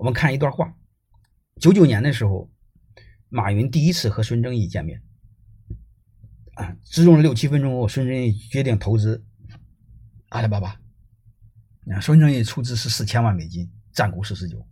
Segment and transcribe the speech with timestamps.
[0.00, 0.74] 我们看一段话：
[1.60, 2.50] 九九年的时候，
[3.28, 5.02] 马云第一次和孙正义见面，
[6.54, 9.22] 啊，只用了六七分钟后，孙正义决定投资
[10.30, 10.80] 阿里巴巴。
[11.92, 14.66] 啊，孙正义出资是四千万美金，占股四十九。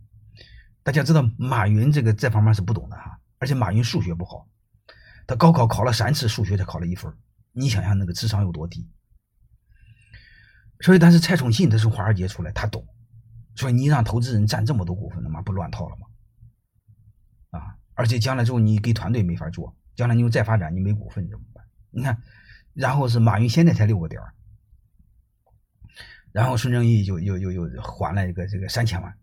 [0.81, 4.49] 大家知道马云这个这方面是不懂的哈，而且马云数学不好，
[5.27, 7.13] 他高考考了三次数学才考了一分，
[7.51, 8.89] 你想想那个智商有多低。
[10.81, 12.83] 所以，但是蔡崇信他是华尔街出来，他懂。
[13.59, 17.59] 所以你让投资人占这么多股份，他妈不乱套了吗？
[17.59, 17.75] 啊！
[17.93, 21.61] 而且将来之后你给团队没法做，将来你又再发展，你没股份怎么办？
[21.91, 22.17] 你看，
[22.73, 24.21] 然后是马云现在才六个点
[26.31, 29.13] 然后孙正义就又又又还了一个这个三千万，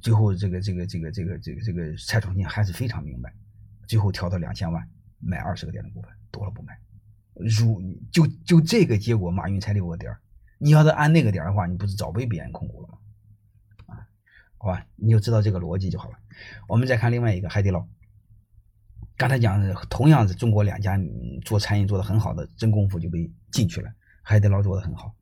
[0.00, 3.34] 最后这个这个这个这个这个这个蔡崇信还是非常明白，
[3.88, 6.78] 最后调到两千万买二十个点的股份，多了不买。
[7.34, 7.82] 如
[8.12, 10.16] 就就这个结果，马云才六个点
[10.58, 12.98] 你要是按那个点的话，你不是早被别人控股了吗？
[14.64, 16.16] 好吧，你就知道这个逻辑就好了。
[16.66, 17.86] 我们再看另外一个海底捞，
[19.14, 20.98] 刚才讲的同样是中国两家
[21.44, 23.92] 做餐饮做的很好的真功夫就被进去了，
[24.22, 25.14] 海底捞做的很好，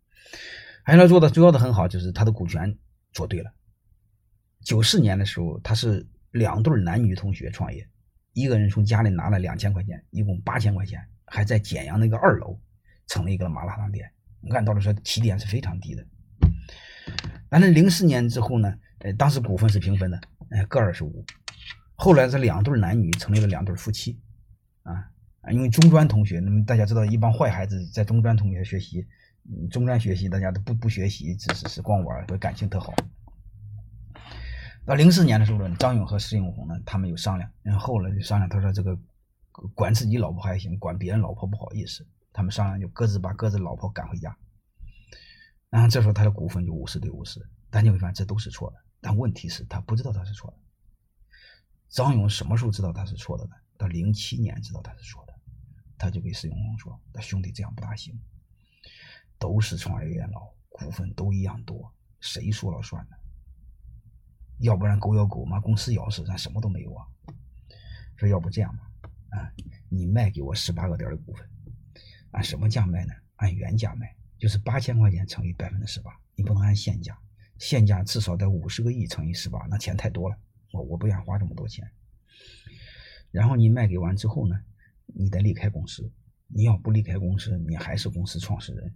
[0.85, 2.79] 海底捞做的主要的很好就是他的股权
[3.13, 3.53] 做对了。
[4.65, 7.85] 九四年的时候，他是两对男女同学创业，
[8.35, 12.57] 一个人从家里拿了两千块钱，一共八千块钱，还在简阳那个二楼
[13.09, 14.09] 成立一个麻辣烫店。
[14.51, 16.07] 按道理说，起点是非常低的。
[17.49, 21.25] 但是零四年之后呢，呃，当时股份是平分的，呃，各二十五。
[21.97, 24.21] 后来这两对男女成立了两对夫妻，
[24.83, 24.93] 啊
[25.41, 29.07] 啊，因为中专同学，那么大家知道，一帮坏孩子在中专同学学习，
[29.45, 32.95] 嗯中专学习大家都不不学习，只是是光玩，所以感情特好。
[34.85, 38.99] 到零四年的时候呢，张勇和石永红呢，他们有商量，然后后来就商量，他说这个
[39.75, 42.07] 管自己老婆还行，管别人老婆不好意思。
[42.33, 44.35] 他们商量就各自把各自老婆赶回家，
[45.69, 48.77] 然后这时候他的股份就五十对五十，但你会发现这都是错的。
[49.03, 50.57] 但问题是，他不知道他是错的。
[51.91, 53.51] 张勇什么时候知道他是错的呢？
[53.77, 55.35] 到零七年知道他是错的，
[55.99, 58.19] 他就给施永红说：“他兄弟这样不大行，
[59.39, 63.17] 都是创业元老，股份都一样多，谁说了算呢？
[64.61, 67.05] 要不然狗咬狗嘛，公司咬死咱什么都没有啊。
[68.17, 68.91] 说要不这样吧，
[69.31, 69.53] 啊，
[69.89, 71.47] 你卖给我十八个点的股份。”
[72.31, 73.13] 按什么价卖呢？
[73.37, 77.19] 按原价卖，就是八千块钱乘以百分之十八，你不能按现价，
[77.63, 80.37] 现价至少得五十个亿乘以十八，那钱太多了，
[80.73, 81.89] 我我不愿花这么多钱。
[83.31, 84.61] 然后你卖给完之后呢，
[85.07, 86.11] 你得离开公司，
[86.49, 88.93] 你要不离开公司，你还是公司创始人，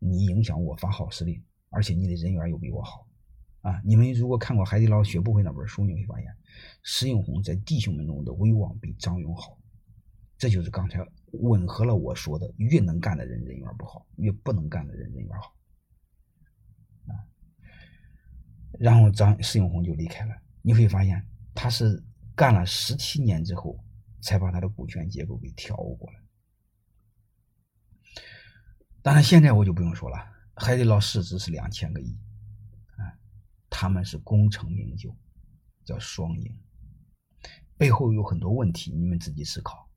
[0.00, 1.40] 你影响我发号施令，
[1.70, 3.06] 而且你的人缘又比我好，
[3.60, 6.26] 啊，你们如果看过《海底捞学不会》那本书，你会发现，
[6.82, 9.56] 石永红在弟兄们中的威望比张勇好，
[10.36, 11.06] 这就是刚才。
[11.32, 15.54] 吻合了我说的，越能干的人人缘不好，越不能干的人人缘好，
[17.06, 17.14] 啊。
[18.78, 20.34] 然后张石永红就离开了。
[20.62, 22.02] 你会发现，他是
[22.34, 23.78] 干了十七年之后，
[24.20, 26.20] 才把他的股权结构给调过来。
[29.02, 30.16] 当然，现在我就不用说了，
[30.54, 32.18] 海底捞市值是两千个亿，
[32.96, 33.16] 啊，
[33.70, 35.16] 他们是功成名就，
[35.84, 36.60] 叫双赢，
[37.76, 39.88] 背后有很多问题，你们自己思考。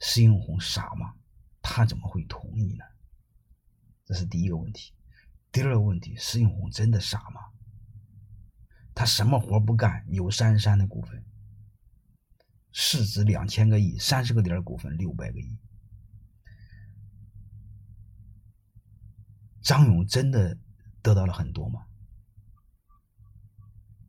[0.00, 1.14] 施永红傻吗？
[1.62, 2.84] 他怎么会同意呢？
[4.04, 4.92] 这是第一个问题。
[5.50, 7.40] 第二个问题，施永红真的傻吗？
[8.98, 11.24] 他什么活不干，有三三的股份，
[12.72, 15.56] 市值两千个亿，三十个点股份六百个亿。
[19.62, 20.58] 张勇真的
[21.00, 21.86] 得到了很多吗？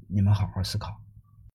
[0.07, 0.99] 你们好好思考。